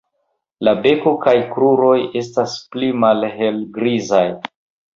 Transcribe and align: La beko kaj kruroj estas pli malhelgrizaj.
La 0.67 0.71
beko 0.85 1.13
kaj 1.25 1.33
kruroj 1.51 1.93
estas 2.23 2.57
pli 2.73 2.91
malhelgrizaj. 3.05 4.27